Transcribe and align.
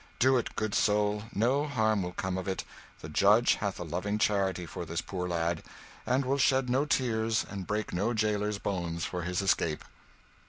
"Do 0.17 0.35
it, 0.37 0.55
good 0.55 0.73
soul, 0.73 1.25
no 1.31 1.67
harm 1.67 2.01
will 2.01 2.13
come 2.13 2.35
of 2.35 2.47
it; 2.47 2.63
the 3.01 3.07
judge 3.07 3.53
hath 3.61 3.77
a 3.79 3.83
loving 3.83 4.17
charity 4.17 4.65
for 4.65 4.83
this 4.83 4.99
poor 4.99 5.27
lad, 5.27 5.61
and 6.07 6.25
will 6.25 6.39
shed 6.39 6.71
no 6.71 6.85
tears 6.85 7.45
and 7.47 7.67
break 7.67 7.93
no 7.93 8.11
jailer's 8.11 8.57
bones 8.57 9.05
for 9.05 9.21
his 9.21 9.43
escape." 9.43 9.85